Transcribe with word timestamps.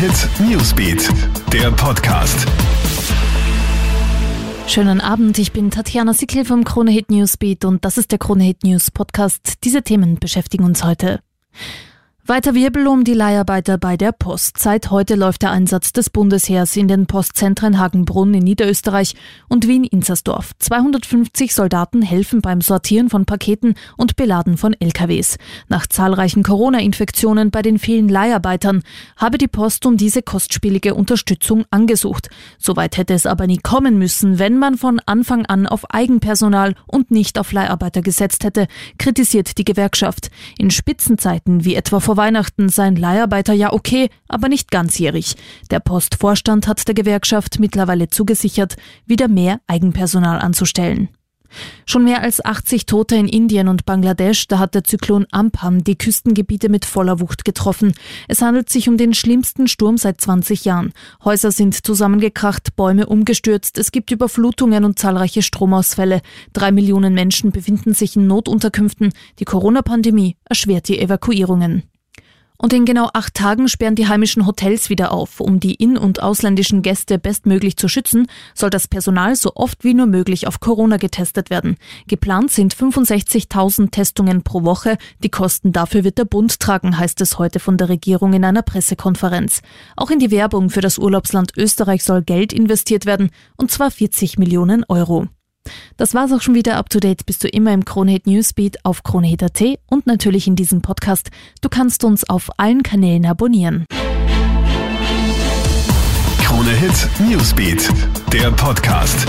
Hit 0.00 0.30
Newsbeat, 0.40 1.10
der 1.52 1.70
Podcast. 1.72 2.48
Schönen 4.66 4.98
Abend, 4.98 5.36
ich 5.36 5.52
bin 5.52 5.70
Tatjana 5.70 6.14
Sickel 6.14 6.46
vom 6.46 6.64
Krone 6.64 6.90
Hit 6.90 7.10
Newsbeat 7.10 7.66
und 7.66 7.84
das 7.84 7.98
ist 7.98 8.10
der 8.10 8.18
Krone 8.18 8.44
Hit 8.44 8.64
News 8.64 8.90
Podcast. 8.90 9.62
Diese 9.62 9.82
Themen 9.82 10.18
beschäftigen 10.18 10.64
uns 10.64 10.84
heute. 10.84 11.20
Weiter 12.30 12.54
Wirbel 12.54 12.86
um 12.86 13.02
die 13.02 13.14
Leiharbeiter 13.14 13.76
bei 13.76 13.96
der 13.96 14.12
Post. 14.12 14.56
Seit 14.58 14.92
heute 14.92 15.16
läuft 15.16 15.42
der 15.42 15.50
Einsatz 15.50 15.92
des 15.92 16.10
Bundesheers 16.10 16.76
in 16.76 16.86
den 16.86 17.06
Postzentren 17.06 17.76
Hagenbrunn 17.76 18.32
in 18.34 18.44
Niederösterreich 18.44 19.16
und 19.48 19.66
Wien-Inzersdorf. 19.66 20.52
250 20.60 21.52
Soldaten 21.52 22.02
helfen 22.02 22.40
beim 22.40 22.60
Sortieren 22.60 23.10
von 23.10 23.24
Paketen 23.24 23.74
und 23.96 24.14
Beladen 24.14 24.58
von 24.58 24.76
LKWs. 24.78 25.38
Nach 25.68 25.88
zahlreichen 25.88 26.44
Corona-Infektionen 26.44 27.50
bei 27.50 27.62
den 27.62 27.80
vielen 27.80 28.08
Leiharbeitern 28.08 28.84
habe 29.16 29.36
die 29.36 29.48
Post 29.48 29.84
um 29.84 29.96
diese 29.96 30.22
kostspielige 30.22 30.94
Unterstützung 30.94 31.64
angesucht. 31.72 32.30
Soweit 32.58 32.96
hätte 32.96 33.14
es 33.14 33.26
aber 33.26 33.48
nie 33.48 33.58
kommen 33.58 33.98
müssen, 33.98 34.38
wenn 34.38 34.56
man 34.56 34.78
von 34.78 35.00
Anfang 35.04 35.46
an 35.46 35.66
auf 35.66 35.90
Eigenpersonal 35.90 36.76
und 36.86 37.10
nicht 37.10 37.40
auf 37.40 37.50
Leiharbeiter 37.50 38.02
gesetzt 38.02 38.44
hätte, 38.44 38.68
kritisiert 38.98 39.58
die 39.58 39.64
Gewerkschaft. 39.64 40.30
In 40.58 40.70
Spitzenzeiten 40.70 41.64
wie 41.64 41.74
etwa 41.74 41.98
vor 41.98 42.19
Weihnachten 42.20 42.68
seien 42.68 42.96
Leiharbeiter 42.96 43.54
ja 43.54 43.72
okay, 43.72 44.10
aber 44.28 44.50
nicht 44.50 44.70
ganzjährig. 44.70 45.36
Der 45.70 45.80
Postvorstand 45.80 46.68
hat 46.68 46.86
der 46.86 46.94
Gewerkschaft 46.94 47.58
mittlerweile 47.58 48.10
zugesichert, 48.10 48.76
wieder 49.06 49.26
mehr 49.26 49.62
Eigenpersonal 49.66 50.38
anzustellen. 50.38 51.08
Schon 51.86 52.04
mehr 52.04 52.20
als 52.20 52.44
80 52.44 52.84
Tote 52.84 53.16
in 53.16 53.26
Indien 53.26 53.68
und 53.68 53.86
Bangladesch, 53.86 54.48
da 54.48 54.58
hat 54.58 54.74
der 54.74 54.84
Zyklon 54.84 55.26
Amphan 55.30 55.82
die 55.82 55.96
Küstengebiete 55.96 56.68
mit 56.68 56.84
voller 56.84 57.20
Wucht 57.20 57.46
getroffen. 57.46 57.94
Es 58.28 58.42
handelt 58.42 58.68
sich 58.68 58.86
um 58.90 58.98
den 58.98 59.14
schlimmsten 59.14 59.66
Sturm 59.66 59.96
seit 59.96 60.20
20 60.20 60.66
Jahren. 60.66 60.92
Häuser 61.24 61.52
sind 61.52 61.74
zusammengekracht, 61.86 62.76
Bäume 62.76 63.06
umgestürzt, 63.06 63.78
es 63.78 63.92
gibt 63.92 64.10
Überflutungen 64.10 64.84
und 64.84 64.98
zahlreiche 64.98 65.40
Stromausfälle. 65.40 66.20
Drei 66.52 66.70
Millionen 66.70 67.14
Menschen 67.14 67.50
befinden 67.50 67.94
sich 67.94 68.14
in 68.14 68.26
Notunterkünften. 68.26 69.14
Die 69.38 69.46
Corona-Pandemie 69.46 70.36
erschwert 70.44 70.86
die 70.88 71.00
Evakuierungen. 71.00 71.89
Und 72.62 72.74
in 72.74 72.84
genau 72.84 73.08
acht 73.14 73.32
Tagen 73.32 73.68
sperren 73.68 73.94
die 73.94 74.06
heimischen 74.06 74.46
Hotels 74.46 74.90
wieder 74.90 75.12
auf. 75.12 75.40
Um 75.40 75.60
die 75.60 75.72
in- 75.72 75.96
und 75.96 76.22
ausländischen 76.22 76.82
Gäste 76.82 77.18
bestmöglich 77.18 77.78
zu 77.78 77.88
schützen, 77.88 78.26
soll 78.54 78.68
das 78.68 78.86
Personal 78.86 79.34
so 79.34 79.52
oft 79.54 79.82
wie 79.82 79.94
nur 79.94 80.04
möglich 80.04 80.46
auf 80.46 80.60
Corona 80.60 80.98
getestet 80.98 81.48
werden. 81.48 81.78
Geplant 82.06 82.50
sind 82.50 82.74
65.000 82.74 83.92
Testungen 83.92 84.42
pro 84.42 84.62
Woche. 84.62 84.98
Die 85.22 85.30
Kosten 85.30 85.72
dafür 85.72 86.04
wird 86.04 86.18
der 86.18 86.26
Bund 86.26 86.60
tragen, 86.60 86.98
heißt 86.98 87.22
es 87.22 87.38
heute 87.38 87.60
von 87.60 87.78
der 87.78 87.88
Regierung 87.88 88.34
in 88.34 88.44
einer 88.44 88.60
Pressekonferenz. 88.60 89.62
Auch 89.96 90.10
in 90.10 90.18
die 90.18 90.30
Werbung 90.30 90.68
für 90.68 90.82
das 90.82 90.98
Urlaubsland 90.98 91.56
Österreich 91.56 92.04
soll 92.04 92.20
Geld 92.20 92.52
investiert 92.52 93.06
werden, 93.06 93.30
und 93.56 93.70
zwar 93.70 93.90
40 93.90 94.38
Millionen 94.38 94.84
Euro. 94.86 95.28
Das 96.00 96.14
war's 96.14 96.32
auch 96.32 96.40
schon 96.40 96.54
wieder 96.54 96.78
up 96.78 96.88
to 96.88 96.98
date. 96.98 97.26
Bist 97.26 97.44
du 97.44 97.48
immer 97.48 97.74
im 97.74 97.84
Kronehit 97.84 98.26
Newsbeat 98.26 98.86
auf 98.86 99.02
kronehit.at 99.02 99.60
und 99.86 100.06
natürlich 100.06 100.46
in 100.46 100.56
diesem 100.56 100.80
Podcast. 100.80 101.28
Du 101.60 101.68
kannst 101.68 102.04
uns 102.04 102.26
auf 102.26 102.48
allen 102.56 102.82
Kanälen 102.82 103.26
abonnieren. 103.26 103.84
Kronehit 106.42 107.06
Newsbeat, 107.28 107.90
der 108.32 108.50
Podcast. 108.52 109.26